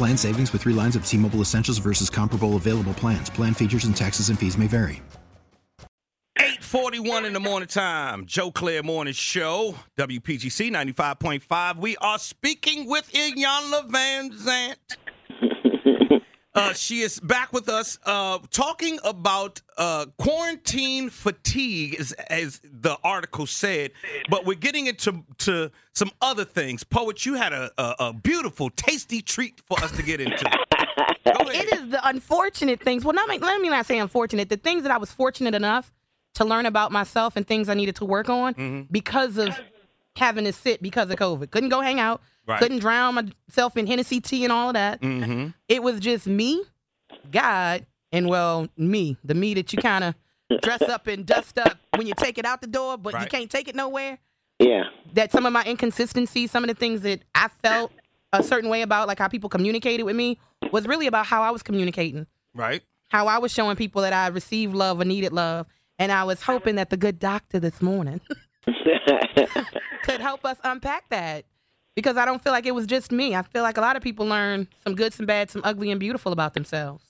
Plan 0.00 0.16
savings 0.16 0.50
with 0.54 0.62
three 0.62 0.72
lines 0.72 0.96
of 0.96 1.04
T 1.04 1.18
Mobile 1.18 1.42
Essentials 1.42 1.76
versus 1.76 2.08
comparable 2.08 2.56
available 2.56 2.94
plans. 2.94 3.28
Plan 3.28 3.52
features 3.52 3.84
and 3.84 3.94
taxes 3.94 4.30
and 4.30 4.38
fees 4.38 4.56
may 4.56 4.66
vary. 4.66 5.02
841 6.38 7.26
in 7.26 7.34
the 7.34 7.40
morning 7.40 7.68
time. 7.68 8.24
Joe 8.24 8.50
Clair 8.50 8.82
Morning 8.82 9.12
Show, 9.12 9.74
WPGC 9.98 10.70
95.5. 10.94 11.76
We 11.76 11.98
are 11.98 12.18
speaking 12.18 12.88
with 12.88 13.12
Iyanla 13.12 13.90
Van 13.90 14.30
Zant. 14.30 14.76
Uh, 16.52 16.72
she 16.72 17.00
is 17.00 17.20
back 17.20 17.52
with 17.52 17.68
us 17.68 17.96
uh, 18.04 18.36
talking 18.50 18.98
about 19.04 19.62
uh, 19.78 20.06
quarantine 20.18 21.08
fatigue, 21.08 21.94
as, 22.00 22.10
as, 22.28 22.60
the 22.64 22.96
article 23.04 23.46
said. 23.46 23.92
But 24.28 24.44
we're 24.44 24.56
getting 24.56 24.88
into 24.88 25.24
to 25.38 25.70
some 25.94 26.10
other 26.20 26.44
things. 26.44 26.82
Poet, 26.82 27.24
you 27.24 27.34
had 27.34 27.52
a, 27.52 27.70
a, 27.78 27.94
a 28.00 28.12
beautiful, 28.12 28.39
tasty 28.76 29.22
treat 29.22 29.60
for 29.66 29.82
us 29.82 29.90
to 29.92 30.02
get 30.02 30.20
into. 30.20 30.44
it 31.24 31.72
is 31.80 31.90
the 31.90 32.00
unfortunate 32.06 32.80
things. 32.82 33.04
Well, 33.04 33.14
not, 33.14 33.28
let 33.28 33.60
me 33.60 33.68
not 33.68 33.86
say 33.86 33.98
unfortunate. 33.98 34.48
The 34.48 34.56
things 34.56 34.82
that 34.82 34.92
I 34.92 34.98
was 34.98 35.12
fortunate 35.12 35.54
enough 35.54 35.92
to 36.34 36.44
learn 36.44 36.66
about 36.66 36.92
myself 36.92 37.36
and 37.36 37.46
things 37.46 37.68
I 37.68 37.74
needed 37.74 37.96
to 37.96 38.04
work 38.04 38.28
on 38.28 38.54
mm-hmm. 38.54 38.82
because 38.90 39.36
of 39.36 39.58
having 40.16 40.44
to 40.44 40.52
sit 40.52 40.82
because 40.82 41.10
of 41.10 41.16
COVID. 41.16 41.50
Couldn't 41.50 41.70
go 41.70 41.80
hang 41.80 41.98
out 41.98 42.20
Right. 42.50 42.58
Couldn't 42.58 42.80
drown 42.80 43.14
myself 43.14 43.76
in 43.76 43.86
Hennessy 43.86 44.20
tea 44.20 44.42
and 44.44 44.52
all 44.52 44.68
of 44.68 44.74
that. 44.74 45.00
Mm-hmm. 45.00 45.48
It 45.68 45.84
was 45.84 46.00
just 46.00 46.26
me, 46.26 46.64
God, 47.30 47.86
and 48.10 48.28
well, 48.28 48.66
me, 48.76 49.16
the 49.22 49.34
me 49.34 49.54
that 49.54 49.72
you 49.72 49.80
kind 49.80 50.02
of 50.02 50.14
dress 50.60 50.82
up 50.82 51.06
and 51.06 51.24
dust 51.24 51.58
up 51.58 51.78
when 51.96 52.08
you 52.08 52.14
take 52.16 52.38
it 52.38 52.44
out 52.44 52.60
the 52.60 52.66
door, 52.66 52.98
but 52.98 53.14
right. 53.14 53.22
you 53.22 53.28
can't 53.28 53.50
take 53.50 53.68
it 53.68 53.76
nowhere. 53.76 54.18
Yeah. 54.58 54.84
That 55.12 55.30
some 55.30 55.46
of 55.46 55.52
my 55.52 55.64
inconsistencies, 55.64 56.50
some 56.50 56.64
of 56.64 56.68
the 56.68 56.74
things 56.74 57.02
that 57.02 57.20
I 57.36 57.48
felt 57.62 57.92
a 58.32 58.42
certain 58.42 58.70
way 58.70 58.82
about, 58.82 59.08
like 59.08 59.18
how 59.18 59.28
people 59.28 59.48
communicated 59.48 60.04
with 60.04 60.16
me, 60.16 60.38
was 60.72 60.86
really 60.86 61.06
about 61.06 61.26
how 61.26 61.42
I 61.42 61.50
was 61.50 61.62
communicating. 61.62 62.26
Right. 62.54 62.82
How 63.08 63.26
I 63.26 63.38
was 63.38 63.52
showing 63.52 63.76
people 63.76 64.02
that 64.02 64.12
I 64.12 64.28
received 64.28 64.74
love 64.74 65.00
or 65.00 65.04
needed 65.04 65.32
love. 65.32 65.66
And 65.98 66.10
I 66.12 66.24
was 66.24 66.42
hoping 66.42 66.76
that 66.76 66.90
the 66.90 66.96
good 66.96 67.18
doctor 67.18 67.58
this 67.58 67.82
morning 67.82 68.20
could 70.02 70.20
help 70.20 70.44
us 70.44 70.56
unpack 70.64 71.08
that 71.10 71.44
because 71.94 72.16
I 72.16 72.24
don't 72.24 72.42
feel 72.42 72.52
like 72.52 72.66
it 72.66 72.74
was 72.74 72.86
just 72.86 73.12
me. 73.12 73.34
I 73.34 73.42
feel 73.42 73.62
like 73.62 73.76
a 73.76 73.80
lot 73.80 73.96
of 73.96 74.02
people 74.02 74.26
learn 74.26 74.68
some 74.84 74.94
good, 74.94 75.12
some 75.12 75.26
bad, 75.26 75.50
some 75.50 75.60
ugly, 75.64 75.90
and 75.90 76.00
beautiful 76.00 76.32
about 76.32 76.54
themselves. 76.54 77.04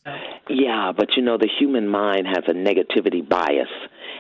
Yeah, 0.49 0.93
but 0.97 1.17
you 1.17 1.23
know, 1.23 1.39
the 1.39 1.49
human 1.59 1.89
mind 1.89 2.27
has 2.27 2.45
a 2.49 2.53
negativity 2.53 3.27
bias, 3.27 3.69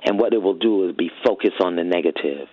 and 0.04 0.20
what 0.20 0.32
it 0.32 0.42
will 0.42 0.54
do 0.54 0.88
is 0.88 0.94
be 0.94 1.10
focused 1.24 1.60
on 1.60 1.76
the 1.76 1.82
negative. 1.82 2.46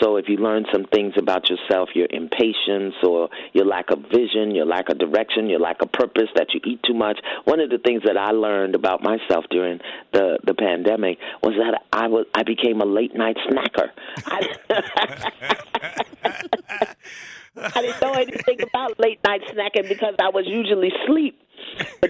So 0.00 0.16
if 0.16 0.28
you 0.28 0.36
learn 0.36 0.64
some 0.72 0.84
things 0.84 1.14
about 1.18 1.50
yourself, 1.50 1.90
your 1.94 2.06
impatience 2.10 2.94
or 3.02 3.28
your 3.52 3.64
lack 3.64 3.90
of 3.90 4.04
vision, 4.12 4.54
your 4.54 4.66
lack 4.66 4.88
of 4.88 4.98
direction, 4.98 5.48
your 5.48 5.60
lack 5.60 5.82
of 5.82 5.92
purpose, 5.92 6.28
that 6.36 6.54
you 6.54 6.60
eat 6.64 6.80
too 6.86 6.94
much. 6.94 7.18
One 7.44 7.60
of 7.60 7.70
the 7.70 7.78
things 7.78 8.02
that 8.06 8.16
I 8.16 8.30
learned 8.30 8.74
about 8.74 9.02
myself 9.02 9.44
during 9.50 9.80
the 10.12 10.38
the 10.44 10.54
pandemic 10.54 11.18
was 11.42 11.54
that 11.58 11.82
I 11.92 12.08
was 12.08 12.26
I 12.34 12.42
became 12.42 12.80
a 12.80 12.86
late 12.86 13.14
night 13.14 13.36
snacker. 13.48 13.90
I 14.26 14.40
didn't 17.74 18.00
know 18.00 18.12
anything 18.12 18.62
about 18.62 18.98
late 18.98 19.20
night 19.24 19.42
snacking 19.48 19.88
because 19.88 20.14
I 20.20 20.30
was 20.30 20.44
usually 20.46 20.92
asleep. 21.04 21.40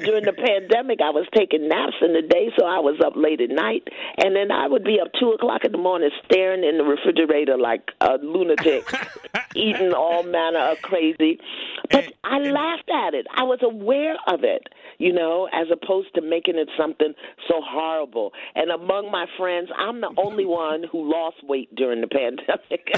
During 0.09 0.25
the 0.25 0.33
pandemic, 0.33 1.01
I 1.05 1.11
was 1.11 1.27
taking 1.37 1.69
naps 1.69 2.01
in 2.01 2.15
the 2.15 2.23
day, 2.23 2.49
so 2.59 2.65
I 2.65 2.79
was 2.79 2.99
up 3.05 3.13
late 3.15 3.43
at 3.43 3.51
night, 3.51 3.87
and 4.17 4.35
then 4.35 4.51
I 4.51 4.67
would 4.67 4.83
be 4.83 4.99
up 5.01 5.09
two 5.21 5.33
o'clock 5.33 5.67
in 5.67 5.73
the 5.73 5.77
morning, 5.77 6.09
staring 6.25 6.65
in 6.65 6.79
the 6.79 6.85
refrigerator 6.85 7.59
like 7.59 7.91
a 8.01 8.17
lunatic, 8.23 8.89
eating 9.55 9.93
all 9.93 10.23
manner 10.23 10.61
of 10.61 10.81
crazy. 10.81 11.39
But 11.91 12.11
I 12.25 12.39
laughed 12.39 12.89
at 12.89 13.13
it. 13.13 13.27
I 13.37 13.43
was 13.43 13.59
aware 13.63 14.17
of 14.27 14.45
it, 14.45 14.67
you 14.97 15.13
know, 15.13 15.47
as 15.53 15.67
opposed 15.71 16.15
to 16.15 16.23
making 16.23 16.57
it 16.57 16.71
something 16.79 17.13
so 17.47 17.61
horrible. 17.61 18.33
And 18.55 18.71
among 18.71 19.11
my 19.11 19.27
friends, 19.37 19.69
I'm 19.77 20.01
the 20.01 20.15
only 20.17 20.47
one 20.47 20.85
who 20.91 21.11
lost 21.11 21.37
weight 21.45 21.75
during 21.75 22.01
the 22.01 22.07
pandemic. 22.09 22.89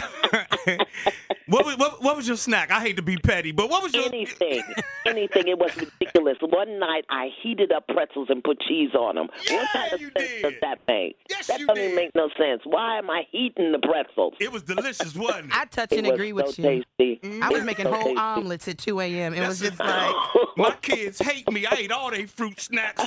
what, 1.47 1.67
was, 1.67 1.77
what, 1.77 2.03
what 2.03 2.17
was 2.17 2.29
your 2.29 2.37
snack? 2.37 2.71
I 2.71 2.81
hate 2.81 2.97
to 2.97 3.03
be 3.03 3.17
petty, 3.17 3.51
but 3.51 3.69
what 3.69 3.83
was 3.83 3.95
your 3.95 4.07
anything? 4.07 4.63
anything. 5.07 5.49
It 5.49 5.59
was 5.59 5.77
ridiculous. 5.77 6.39
One 6.41 6.79
night 6.79 7.00
I 7.09 7.29
heated 7.43 7.73
up 7.73 7.87
pretzels 7.89 8.29
and 8.31 8.43
put 8.45 8.61
cheese 8.61 8.95
on 8.95 9.15
them. 9.17 9.29
Yeah, 9.49 9.57
what 9.57 9.69
kind 9.73 9.93
of 9.93 10.01
sense 10.01 10.13
did. 10.17 10.43
does 10.43 10.53
that 10.63 10.79
make? 10.89 11.17
Yes, 11.29 11.47
that 11.47 11.61
you 11.61 11.67
doesn't 11.67 11.83
did. 11.83 11.95
make 11.97 12.15
no 12.15 12.29
sense. 12.39 12.63
Why 12.65 12.99
am 12.99 13.09
I 13.11 13.23
heating 13.31 13.73
the 13.73 13.79
pretzels? 13.79 14.35
It 14.41 14.53
was 14.53 14.63
delicious, 14.63 15.15
wasn't 15.17 15.47
it? 15.47 15.53
I 15.57 15.65
touch 15.67 15.93
and 15.93 16.07
it 16.07 16.15
agree 16.15 16.33
was 16.33 16.45
with 16.47 16.55
so 16.57 16.63
you. 16.71 16.85
Tasty. 16.99 17.41
I 17.43 17.49
was 17.49 17.63
making 17.65 17.87
so 17.87 17.93
whole 17.93 18.03
tasty. 18.05 18.19
omelets 18.19 18.69
at 18.69 18.79
2 18.79 19.01
a.m. 19.01 19.35
It 19.35 19.47
was 19.47 19.61
just 19.61 19.81
it. 19.81 19.85
like, 19.85 20.15
My 20.57 20.77
kids 20.83 21.19
hate 21.21 21.51
me. 21.51 21.67
I 21.67 21.75
ate 21.77 21.93
all 21.93 22.11
their 22.11 22.27
fruit 22.27 22.61
snacks. 22.61 23.03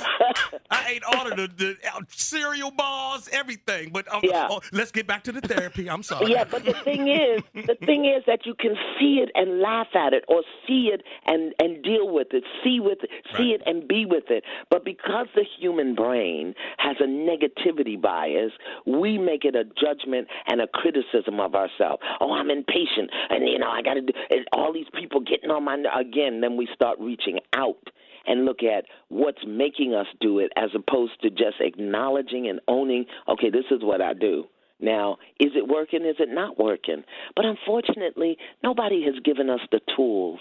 I 0.70 0.88
ate 0.90 1.02
all 1.04 1.30
of 1.30 1.36
the, 1.36 1.48
the 1.56 1.76
uh, 1.94 2.00
cereal 2.08 2.70
bars, 2.70 3.28
everything. 3.32 3.90
But 3.92 4.12
um, 4.12 4.20
Yeah. 4.22 4.48
oh, 4.50 4.60
let's 4.72 4.90
get 4.90 5.06
back 5.06 5.22
to 5.24 5.32
the 5.32 5.40
therapy. 5.40 5.88
I'm 5.88 6.02
sorry. 6.02 6.32
Yeah, 6.32 6.44
but 6.44 6.64
the 6.64 6.72
thing 6.72 7.08
is, 7.08 7.42
the 7.54 7.76
thing 7.86 8.04
is 8.06 8.22
that 8.26 8.46
you 8.46 8.54
can 8.58 8.74
see 8.98 9.20
it 9.22 9.30
and 9.34 9.60
laugh 9.60 9.88
at 9.94 10.12
it, 10.12 10.24
or 10.28 10.42
see 10.66 10.90
it 10.92 11.02
and 11.26 11.54
and 11.58 11.82
deal 11.82 12.12
with 12.12 12.28
it, 12.32 12.44
see 12.62 12.80
with 12.80 12.98
it, 13.02 13.10
see 13.36 13.52
Right. 13.52 13.60
it 13.60 13.62
and 13.66 13.83
be 13.86 14.06
with 14.06 14.24
it. 14.28 14.44
But 14.70 14.84
because 14.84 15.26
the 15.34 15.44
human 15.58 15.94
brain 15.94 16.54
has 16.78 16.96
a 17.00 17.06
negativity 17.06 18.00
bias, 18.00 18.52
we 18.86 19.18
make 19.18 19.44
it 19.44 19.54
a 19.54 19.64
judgment 19.64 20.28
and 20.46 20.60
a 20.60 20.66
criticism 20.66 21.40
of 21.40 21.54
ourselves. 21.54 22.02
Oh, 22.20 22.32
I'm 22.32 22.50
impatient, 22.50 23.10
and 23.30 23.48
you 23.48 23.58
know 23.58 23.70
I 23.70 23.82
got 23.82 23.94
to 23.94 24.00
do 24.00 24.12
and 24.30 24.46
all 24.52 24.72
these 24.72 24.86
people 24.98 25.20
getting 25.20 25.50
on 25.50 25.64
my 25.64 25.74
again. 25.98 26.40
Then 26.40 26.56
we 26.56 26.68
start 26.74 26.98
reaching 27.00 27.38
out 27.52 27.88
and 28.26 28.44
look 28.44 28.62
at 28.62 28.84
what's 29.08 29.44
making 29.46 29.94
us 29.94 30.06
do 30.20 30.38
it 30.38 30.50
as 30.56 30.70
opposed 30.74 31.20
to 31.22 31.30
just 31.30 31.60
acknowledging 31.60 32.48
and 32.48 32.60
owning, 32.68 33.04
okay, 33.28 33.50
this 33.50 33.64
is 33.70 33.82
what 33.82 34.00
I 34.00 34.14
do. 34.14 34.44
Now, 34.84 35.16
is 35.40 35.52
it 35.56 35.66
working? 35.66 36.04
Is 36.04 36.16
it 36.18 36.28
not 36.28 36.58
working? 36.58 37.04
But 37.34 37.46
unfortunately, 37.46 38.36
nobody 38.62 39.02
has 39.04 39.14
given 39.24 39.48
us 39.48 39.60
the 39.72 39.80
tools 39.96 40.40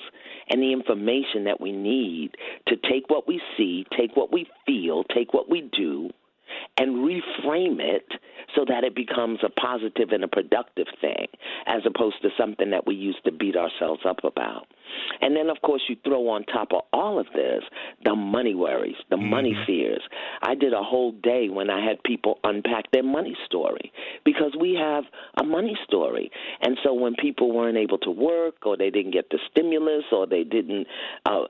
and 0.49 0.61
the 0.61 0.73
information 0.73 1.45
that 1.45 1.61
we 1.61 1.71
need 1.71 2.31
to 2.67 2.75
take 2.75 3.09
what 3.09 3.28
we 3.28 3.41
see, 3.57 3.85
take 3.97 4.16
what 4.16 4.34
we 4.34 4.45
feel, 4.66 5.05
take 5.05 5.34
what 5.34 5.49
we 5.49 5.69
do, 5.75 6.09
and 6.78 7.07
reframe 7.07 7.79
it 7.79 8.05
so 8.55 8.66
that 8.67 8.84
it 8.84 8.95
becomes 8.95 9.40
a 9.43 9.49
positive 9.49 10.09
and 10.11 10.23
a 10.23 10.28
productive 10.28 10.87
thing 11.01 11.28
as 11.66 11.81
opposed 11.85 12.22
to 12.22 12.29
something 12.37 12.72
that 12.72 12.85
we 12.85 12.96
used 12.96 13.23
to 13.25 13.31
beat 13.31 13.55
ourselves 13.55 14.01
up 14.07 14.23
about. 14.23 14.67
And 15.21 15.35
then, 15.35 15.49
of 15.49 15.61
course, 15.61 15.81
you 15.87 15.95
throw 16.03 16.29
on 16.29 16.43
top 16.45 16.69
of 16.73 16.81
all 16.91 17.19
of 17.19 17.27
this 17.33 17.63
the 18.03 18.15
money 18.15 18.55
worries, 18.55 18.95
the 19.09 19.17
money 19.17 19.55
fears. 19.65 20.01
I 20.41 20.55
did 20.55 20.73
a 20.73 20.83
whole 20.83 21.11
day 21.11 21.49
when 21.49 21.69
I 21.69 21.85
had 21.85 22.01
people 22.03 22.39
unpack 22.43 22.91
their 22.91 23.03
money 23.03 23.35
story 23.45 23.91
because 24.25 24.55
we 24.59 24.75
have 24.79 25.03
a 25.39 25.43
money 25.43 25.77
story. 25.85 26.31
And 26.61 26.77
so 26.83 26.93
when 26.93 27.15
people 27.15 27.51
weren't 27.53 27.77
able 27.77 27.97
to 27.99 28.11
work 28.11 28.65
or 28.65 28.77
they 28.77 28.89
didn't 28.89 29.11
get 29.11 29.29
the 29.29 29.39
stimulus 29.51 30.03
or 30.11 30.27
they 30.27 30.43
didn't, 30.43 30.87
uh, 31.25 31.43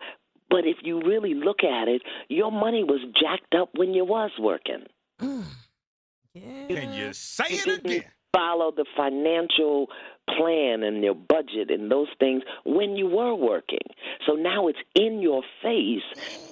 but 0.50 0.66
if 0.66 0.78
you 0.84 1.02
really 1.02 1.34
look 1.34 1.64
at 1.64 1.88
it, 1.88 2.04
your 2.28 2.52
money 2.52 2.84
was 2.84 3.02
jacked 3.20 3.56
up 3.56 3.70
when 3.76 3.94
you 3.94 4.06
was 4.06 4.32
working. 4.40 4.86
yeah. 5.22 6.68
Can 6.68 6.94
you 6.94 7.14
say 7.14 7.46
it 7.50 7.68
again? 7.68 8.04
Follow 8.34 8.72
the 8.72 8.86
financial 8.98 9.88
plan 10.28 10.84
and 10.84 11.04
your 11.04 11.16
budget 11.16 11.70
and 11.70 11.92
those 11.92 12.08
things 12.20 12.44
when 12.66 12.96
you 12.96 13.08
were 13.08 13.36
working. 13.36 13.86
So 14.26 14.34
now 14.34 14.68
it's 14.68 14.80
in 14.96 15.22
your 15.22 15.44
face 15.62 16.02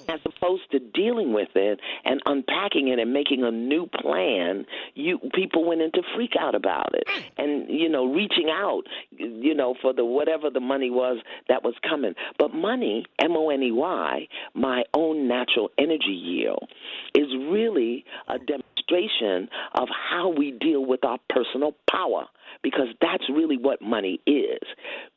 as 0.08 0.20
opposed 0.26 0.70
to 0.72 0.78
dealing 0.78 1.32
with 1.32 1.48
it 1.54 1.80
and 2.04 2.20
unpacking 2.26 2.88
it 2.88 2.98
and 2.98 3.12
making 3.12 3.44
a 3.44 3.50
new 3.50 3.86
plan. 3.86 4.66
You 4.94 5.18
people 5.32 5.64
went 5.64 5.80
into 5.80 6.02
freak 6.14 6.32
out 6.38 6.54
about 6.54 6.94
it 6.94 7.04
and 7.38 7.68
you 7.68 7.88
know 7.88 8.12
reaching 8.12 8.50
out 8.50 8.82
you 9.16 9.54
know 9.54 9.74
for 9.80 9.92
the 9.92 10.04
whatever 10.04 10.50
the 10.50 10.60
money 10.60 10.90
was 10.90 11.18
that 11.48 11.64
was 11.64 11.74
coming. 11.88 12.14
But 12.38 12.54
money, 12.54 13.06
M 13.18 13.36
O 13.36 13.50
N 13.50 13.62
E 13.62 13.72
Y, 13.72 14.28
my 14.54 14.84
own 14.94 15.28
natural 15.28 15.70
energy 15.78 16.12
yield 16.12 16.68
is 17.14 17.28
really 17.48 18.04
a 18.28 18.38
of 19.74 19.88
how 20.10 20.28
we 20.28 20.52
deal 20.52 20.84
with 20.84 21.04
our 21.04 21.18
personal 21.28 21.74
power 21.90 22.26
because 22.62 22.88
that's 23.00 23.24
really 23.32 23.56
what 23.56 23.82
money 23.82 24.20
is. 24.26 24.62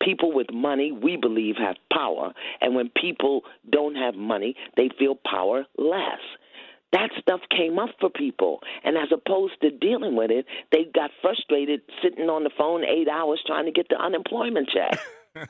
People 0.02 0.34
with 0.34 0.48
money, 0.54 0.92
we 0.92 1.18
believe, 1.18 1.56
have 1.58 1.76
power, 1.92 2.34
and 2.62 2.76
when 2.76 2.90
people 2.90 3.42
don't 3.70 3.96
have 3.96 4.16
money, 4.16 4.56
they 4.78 4.90
feel 4.98 5.16
powerless. 5.16 5.68
That 6.92 7.10
stuff 7.20 7.42
came 7.50 7.78
up 7.78 7.90
for 8.00 8.10
people, 8.10 8.60
and 8.84 8.98
as 8.98 9.10
opposed 9.12 9.56
to 9.62 9.72
dealing 9.72 10.16
with 10.16 10.32
it, 10.32 10.46
they 10.72 10.86
got 10.94 11.12
frustrated 11.22 11.82
sitting 12.02 12.30
on 12.30 12.44
the 12.44 12.52
phone 12.58 12.86
eight 12.86 13.10
hours 13.10 13.42
trying 13.46 13.66
to 13.66 13.72
get 13.72 13.88
the 13.90 13.98
unemployment 13.98 14.70
check. 14.70 15.00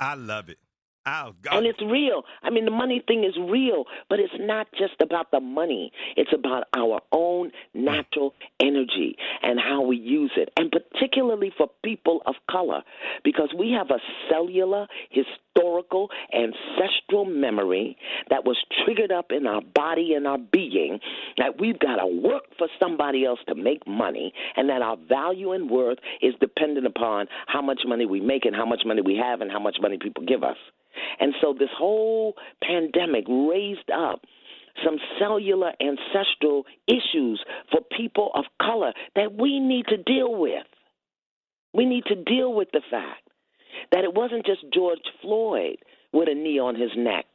I 0.00 0.14
love 0.14 0.48
it. 0.48 0.58
Oh, 1.06 1.34
God. 1.42 1.58
And 1.58 1.66
it's 1.66 1.82
real. 1.82 2.22
I 2.42 2.48
mean, 2.48 2.64
the 2.64 2.70
money 2.70 3.02
thing 3.06 3.24
is 3.24 3.36
real, 3.36 3.84
but 4.08 4.20
it's 4.20 4.32
not 4.40 4.68
just 4.72 4.94
about 5.02 5.30
the 5.30 5.40
money. 5.40 5.92
It's 6.16 6.32
about 6.32 6.64
our 6.74 7.00
own 7.12 7.52
natural 7.74 8.34
energy 8.58 9.16
and 9.42 9.60
how 9.60 9.82
we 9.82 9.98
use 9.98 10.32
it, 10.36 10.50
and 10.56 10.72
particularly 10.72 11.52
for 11.56 11.68
people 11.84 12.22
of 12.24 12.36
color, 12.50 12.82
because 13.22 13.50
we 13.58 13.70
have 13.72 13.90
a 13.90 13.98
cellular, 14.30 14.86
historical, 15.10 16.08
ancestral 16.32 17.26
memory 17.26 17.98
that 18.30 18.46
was 18.46 18.56
triggered 18.84 19.12
up 19.12 19.26
in 19.30 19.46
our 19.46 19.60
body 19.60 20.14
and 20.14 20.26
our 20.26 20.38
being 20.38 21.00
that 21.36 21.60
we've 21.60 21.78
got 21.78 21.96
to 21.96 22.06
work 22.06 22.44
for 22.56 22.68
somebody 22.80 23.26
else 23.26 23.40
to 23.48 23.54
make 23.54 23.86
money, 23.86 24.32
and 24.56 24.70
that 24.70 24.80
our 24.80 24.96
value 25.06 25.52
and 25.52 25.68
worth 25.68 25.98
is 26.22 26.34
dependent 26.40 26.86
upon 26.86 27.26
how 27.46 27.60
much 27.60 27.82
money 27.86 28.06
we 28.06 28.20
make 28.20 28.46
and 28.46 28.56
how 28.56 28.64
much 28.64 28.82
money 28.86 29.02
we 29.02 29.16
have 29.16 29.42
and 29.42 29.50
how 29.50 29.60
much 29.60 29.76
money 29.82 29.98
people 30.00 30.24
give 30.24 30.42
us. 30.42 30.56
And 31.20 31.34
so 31.40 31.54
this 31.58 31.70
whole 31.76 32.34
pandemic 32.62 33.24
raised 33.28 33.90
up 33.90 34.22
some 34.84 34.96
cellular 35.18 35.72
ancestral 35.80 36.64
issues 36.88 37.44
for 37.70 37.80
people 37.96 38.30
of 38.34 38.44
color 38.60 38.92
that 39.14 39.32
we 39.34 39.60
need 39.60 39.86
to 39.86 39.96
deal 39.96 40.34
with. 40.34 40.66
We 41.72 41.84
need 41.84 42.04
to 42.06 42.16
deal 42.16 42.52
with 42.52 42.68
the 42.72 42.82
fact 42.90 43.28
that 43.92 44.04
it 44.04 44.14
wasn't 44.14 44.46
just 44.46 44.64
George 44.72 44.98
Floyd 45.22 45.76
with 46.12 46.28
a 46.28 46.34
knee 46.34 46.58
on 46.58 46.76
his 46.76 46.90
neck. 46.96 47.26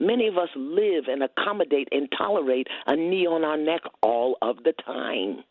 Many 0.00 0.26
of 0.28 0.36
us 0.36 0.48
live 0.56 1.04
and 1.08 1.22
accommodate 1.22 1.88
and 1.92 2.08
tolerate 2.16 2.66
a 2.86 2.96
knee 2.96 3.26
on 3.26 3.44
our 3.44 3.56
neck 3.56 3.82
all 4.02 4.36
of 4.42 4.56
the 4.64 4.72
time. 4.84 5.44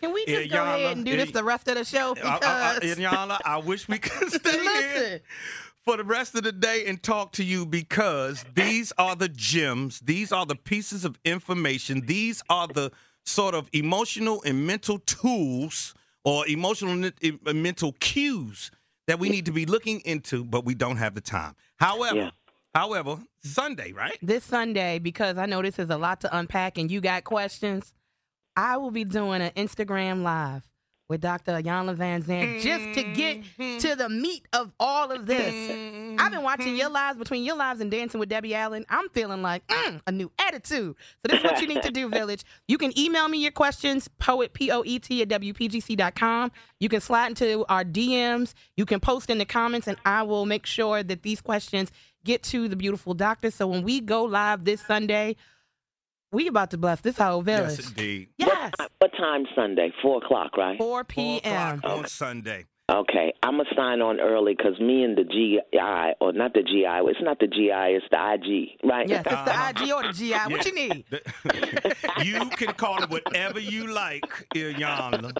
Can 0.00 0.12
we 0.12 0.22
eh, 0.26 0.32
just 0.32 0.50
Yeah, 0.50 0.56
go 0.56 0.62
ahead 0.64 0.96
and 0.96 1.04
do 1.04 1.16
this 1.16 1.28
eh, 1.28 1.32
the 1.32 1.44
rest 1.44 1.68
of 1.68 1.74
the 1.76 1.84
show? 1.84 2.14
Because 2.14 2.42
I, 2.42 2.72
I, 2.72 2.76
I, 2.76 2.80
Iyanla, 2.80 3.34
eh, 3.34 3.38
I 3.44 3.56
wish 3.58 3.88
we 3.88 3.98
could 3.98 4.32
stay 4.32 4.62
here 4.62 5.20
for 5.84 5.96
the 5.96 6.04
rest 6.04 6.34
of 6.34 6.42
the 6.44 6.52
day 6.52 6.84
and 6.86 7.02
talk 7.02 7.32
to 7.32 7.44
you 7.44 7.64
because 7.66 8.44
these 8.54 8.92
are 8.98 9.16
the 9.16 9.28
gems. 9.28 10.00
These 10.00 10.32
are 10.32 10.46
the 10.46 10.54
pieces 10.56 11.04
of 11.04 11.18
information. 11.24 12.02
These 12.06 12.42
are 12.48 12.68
the 12.68 12.92
sort 13.24 13.54
of 13.54 13.68
emotional 13.72 14.42
and 14.44 14.66
mental 14.66 14.98
tools 15.00 15.94
or 16.24 16.46
emotional 16.46 16.92
and 16.92 17.62
mental 17.62 17.92
cues 18.00 18.70
that 19.06 19.18
we 19.18 19.30
need 19.30 19.46
to 19.46 19.52
be 19.52 19.64
looking 19.64 20.00
into, 20.00 20.44
but 20.44 20.64
we 20.66 20.74
don't 20.74 20.96
have 20.98 21.14
the 21.14 21.20
time. 21.22 21.54
However, 21.76 22.16
Yeah. 22.16 22.30
however, 22.74 23.18
Sunday, 23.42 23.92
right? 23.92 24.18
this 24.20 24.44
Sunday, 24.44 24.98
because 24.98 25.38
I 25.38 25.46
know 25.46 25.62
this 25.62 25.78
is 25.78 25.88
a 25.88 25.96
lot 25.96 26.20
to 26.22 26.36
unpack 26.36 26.76
and 26.76 26.90
you 26.90 27.00
got 27.00 27.24
questions, 27.24 27.94
I 28.58 28.76
will 28.78 28.90
be 28.90 29.04
doing 29.04 29.40
an 29.40 29.52
Instagram 29.52 30.24
live 30.24 30.66
with 31.08 31.20
Dr. 31.20 31.52
Iyanla 31.52 31.94
Van 31.94 32.24
Zant 32.24 32.60
just 32.60 32.92
to 32.98 33.04
get 33.14 33.40
mm-hmm. 33.40 33.78
to 33.78 33.94
the 33.94 34.08
meat 34.08 34.48
of 34.52 34.72
all 34.80 35.12
of 35.12 35.26
this. 35.26 35.54
Mm-hmm. 35.54 36.16
I've 36.18 36.32
been 36.32 36.42
watching 36.42 36.74
your 36.74 36.86
mm-hmm. 36.86 36.94
lives 36.94 37.18
between 37.18 37.44
your 37.44 37.56
lives 37.56 37.80
and 37.80 37.88
dancing 37.88 38.18
with 38.18 38.28
Debbie 38.28 38.56
Allen. 38.56 38.84
I'm 38.88 39.08
feeling 39.10 39.42
like 39.42 39.64
mm, 39.68 40.00
a 40.08 40.10
new 40.10 40.32
attitude. 40.40 40.96
So 41.22 41.28
this 41.28 41.38
is 41.38 41.44
what 41.44 41.60
you 41.60 41.68
need 41.68 41.84
to 41.84 41.92
do, 41.92 42.08
Village. 42.10 42.42
You 42.66 42.78
can 42.78 42.98
email 42.98 43.28
me 43.28 43.38
your 43.38 43.52
questions, 43.52 44.08
poet 44.18 44.54
P 44.54 44.72
O 44.72 44.82
E 44.84 44.98
T 44.98 45.22
at 45.22 45.28
WPGC.com. 45.28 46.50
You 46.80 46.88
can 46.88 47.00
slide 47.00 47.28
into 47.28 47.64
our 47.68 47.84
DMs. 47.84 48.54
You 48.76 48.86
can 48.86 48.98
post 48.98 49.30
in 49.30 49.38
the 49.38 49.44
comments, 49.44 49.86
and 49.86 49.98
I 50.04 50.24
will 50.24 50.46
make 50.46 50.66
sure 50.66 51.04
that 51.04 51.22
these 51.22 51.40
questions 51.40 51.92
get 52.24 52.42
to 52.42 52.66
the 52.66 52.74
beautiful 52.74 53.14
doctor. 53.14 53.52
So 53.52 53.68
when 53.68 53.84
we 53.84 54.00
go 54.00 54.24
live 54.24 54.64
this 54.64 54.80
Sunday, 54.80 55.36
we 56.32 56.46
about 56.46 56.70
to 56.70 56.78
bless 56.78 57.00
this 57.00 57.16
whole 57.16 57.42
village. 57.42 57.78
Yes, 57.78 57.88
indeed. 57.88 58.28
Yes. 58.38 58.72
What 58.98 59.12
time 59.16 59.44
Sunday? 59.54 59.92
Four 60.02 60.22
o'clock, 60.22 60.56
right? 60.56 60.78
4 60.78 60.86
Four 60.86 61.04
p.m. 61.04 61.78
o'clock 61.78 61.98
on 61.98 62.06
Sunday. 62.06 62.66
Okay, 62.90 63.34
I'm 63.42 63.58
gonna 63.58 63.68
sign 63.76 64.00
on 64.00 64.18
early 64.18 64.54
because 64.54 64.80
me 64.80 65.04
and 65.04 65.14
the 65.14 65.24
GI, 65.24 66.14
or 66.20 66.32
not 66.32 66.54
the 66.54 66.62
GI, 66.62 66.86
it's 67.10 67.20
not 67.20 67.38
the 67.38 67.46
GI, 67.46 67.68
it's 67.70 68.06
the 68.10 68.16
IG, 68.16 68.80
right? 68.82 69.06
Yes, 69.06 69.26
it's 69.26 69.44
the 69.44 69.84
IG 69.84 69.92
or 69.92 70.02
the 70.04 70.12
GI. 70.14 70.50
What 70.50 70.64
you 70.64 70.74
need? 70.74 71.04
you 72.24 72.48
can 72.56 72.72
call 72.72 73.02
it 73.02 73.10
whatever 73.10 73.60
you 73.60 73.88
like, 73.88 74.24
Iyanla. 74.54 75.36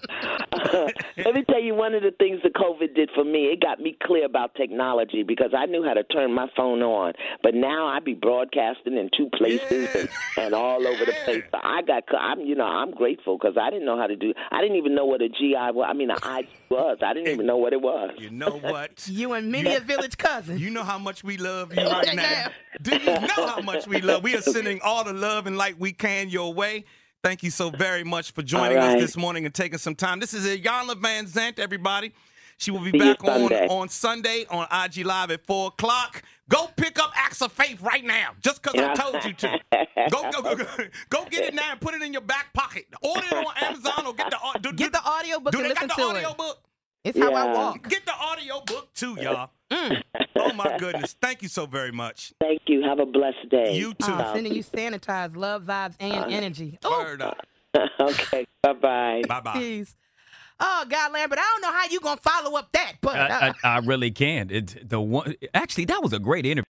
Let 1.25 1.35
me 1.35 1.43
tell 1.49 1.61
you 1.63 1.75
one 1.75 1.95
of 1.95 2.03
the 2.03 2.11
things 2.19 2.41
that 2.43 2.53
COVID 2.53 2.95
did 2.95 3.09
for 3.15 3.25
me. 3.25 3.47
It 3.47 3.63
got 3.63 3.81
me 3.81 3.97
clear 4.03 4.27
about 4.27 4.55
technology 4.55 5.23
because 5.23 5.53
I 5.57 5.65
knew 5.65 5.83
how 5.83 5.95
to 5.95 6.05
turn 6.05 6.35
my 6.35 6.49
phone 6.55 6.83
on, 6.83 7.15
but 7.43 7.55
now 7.55 7.87
I 7.87 8.01
be 8.01 8.13
broadcasting 8.13 8.99
in 8.99 9.09
two 9.17 9.31
places 9.31 9.95
and, 9.95 10.09
and 10.37 10.55
all 10.55 10.87
over 10.87 11.03
the 11.07 11.15
place. 11.25 11.45
So 11.51 11.59
I 11.63 11.81
got, 11.81 12.05
I'm, 12.15 12.41
you 12.41 12.57
know, 12.57 12.67
I'm 12.67 12.91
grateful 12.91 13.39
because 13.39 13.57
I 13.59 13.71
didn't 13.71 13.87
know 13.87 13.99
how 13.99 14.07
to 14.07 14.17
do. 14.17 14.35
I 14.51 14.61
didn't 14.61 14.77
even 14.77 14.95
know 14.95 15.07
what 15.07 15.23
a 15.23 15.31
GI 15.31 15.55
was. 15.73 15.87
I 15.89 15.95
mean, 15.95 16.11
I 16.11 16.47
was. 16.69 16.99
I 17.03 17.15
didn't 17.15 17.38
even 17.39 17.47
know 17.47 17.57
what 17.57 17.73
it 17.73 17.81
was. 17.81 18.11
You 18.19 18.31
know 18.31 18.51
what? 18.51 19.07
You 19.19 19.33
and 19.33 19.51
many 19.51 19.75
a 19.75 19.81
village 19.81 20.17
cousin. 20.19 20.59
You 20.59 20.71
know 20.71 20.83
how 20.85 20.99
much 20.99 21.25
we 21.25 21.37
love 21.37 21.75
you 21.75 21.85
right 21.85 22.15
now. 22.15 22.49
Do 22.83 22.97
you 22.97 23.05
know 23.05 23.47
how 23.47 23.61
much 23.61 23.87
we 23.87 24.01
love? 24.01 24.23
We 24.23 24.35
are 24.37 24.43
sending 24.43 24.81
all 24.83 25.05
the 25.05 25.13
love 25.13 25.47
and 25.47 25.57
light 25.57 25.79
we 25.79 25.93
can 25.93 26.29
your 26.29 26.53
way. 26.53 26.85
Thank 27.23 27.43
you 27.43 27.51
so 27.51 27.71
very 27.71 28.05
much 28.05 28.33
for 28.33 28.43
joining 28.43 28.79
All 28.79 28.87
right. 28.87 28.97
us 28.97 29.03
this 29.03 29.17
morning 29.17 29.45
and 29.45 29.55
taking 29.55 29.79
some 29.79 29.95
time. 29.97 30.21
This 30.21 30.35
is 30.35 30.47
Iyanla 30.47 31.01
Van 31.01 31.27
Zant, 31.27 31.59
everybody. 31.59 32.13
She 32.59 32.71
will 32.71 32.81
be 32.81 32.91
See 32.93 32.99
back 32.99 33.23
on 33.25 33.41
Sunday. 33.49 33.67
on 33.69 33.89
Sunday 33.89 34.47
on 34.51 34.67
IG 34.85 35.05
Live 35.07 35.31
at 35.31 35.45
four 35.47 35.69
o'clock. 35.69 36.23
Go 36.49 36.69
pick 36.77 36.99
up 36.99 37.13
Acts 37.17 37.41
of 37.43 37.53
Faith 37.53 37.81
right 37.83 38.05
now, 38.05 38.31
just 38.41 38.63
because 38.63 38.81
I 38.81 38.95
told 38.95 39.25
you 39.25 39.33
to. 39.35 39.59
Go 40.11 40.31
go 40.31 40.43
go 40.43 40.55
go 40.57 40.65
go 41.11 41.25
get 41.31 41.45
it 41.45 41.55
now 41.55 41.71
and 41.73 41.81
put 41.81 41.95
it 41.95 42.03
in 42.03 42.13
your 42.13 42.23
back 42.23 42.53
pocket. 42.55 42.87
Order 43.03 43.27
it 43.27 43.33
on 43.47 43.55
Amazon 43.63 44.07
or 44.07 44.15
get 44.15 44.31
the 44.31 44.39
au- 44.43 44.59
do, 44.61 44.73
Get 44.73 44.93
the 44.93 45.03
audio 45.05 45.39
book 45.41 45.53
do 45.53 45.59
and 45.59 45.67
they 45.67 45.71
listen 45.71 45.89
got 45.89 45.97
the 45.97 46.03
to 46.03 46.09
audio 46.09 46.31
it. 46.31 46.37
book? 46.39 46.59
It's 47.05 47.19
how 47.19 47.33
I 47.33 47.53
walk. 47.53 47.89
Get 47.89 48.05
the 48.05 48.15
audio 48.15 48.61
book 48.61 48.93
too, 48.95 49.17
y'all. 49.21 49.51
Mm. 49.71 50.03
Oh 50.37 50.53
my 50.55 50.77
goodness! 50.79 51.17
Thank 51.21 51.43
you 51.43 51.49
so 51.49 51.67
very 51.67 51.93
much. 51.93 52.33
Thank 52.41 52.63
you. 52.67 52.83
Have 52.83 52.99
a 52.99 53.07
blessed 53.07 53.49
day. 53.51 53.77
You 53.77 53.95
too. 53.95 54.13
Oh, 54.13 54.33
sending 54.35 54.55
you 54.55 54.63
sanitized 54.63 55.37
love, 55.37 55.65
vibes, 55.65 55.95
and 56.01 56.33
energy. 56.33 56.79
Oh, 56.85 57.03
Word 57.03 57.23
up. 57.23 57.39
okay. 58.01 58.47
Bye 58.63 58.73
bye. 58.73 59.23
Bye 59.29 59.41
bye. 59.41 59.53
peace. 59.53 59.95
Oh, 60.61 60.85
God, 60.89 61.13
Lambert, 61.13 61.39
I 61.39 61.43
don't 61.53 61.61
know 61.61 61.73
how 61.73 61.85
you 61.89 62.01
going 62.01 62.17
to 62.17 62.23
follow 62.23 62.59
up 62.59 62.73
that, 62.73 62.95
but 63.01 63.17
uh, 63.17 63.29
I, 63.31 63.49
I, 63.63 63.77
I 63.77 63.79
really 63.79 64.11
can't. 64.11 64.51
It, 64.51 64.89
the 64.89 65.01
one, 65.01 65.37
actually, 65.55 65.85
that 65.85 66.03
was 66.03 66.13
a 66.13 66.19
great 66.19 66.45
interview. 66.45 66.65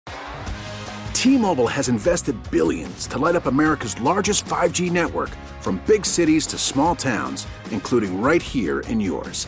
T-Mobile 1.13 1.67
has 1.67 1.87
invested 1.87 2.35
billions 2.49 3.05
to 3.07 3.19
light 3.19 3.35
up 3.35 3.45
America's 3.45 3.99
largest 4.01 4.45
5G 4.45 4.91
network 4.91 5.29
from 5.61 5.81
big 5.85 6.03
cities 6.05 6.47
to 6.47 6.57
small 6.57 6.95
towns, 6.95 7.45
including 7.69 8.21
right 8.21 8.41
here 8.41 8.79
in 8.81 8.99
yours. 8.99 9.47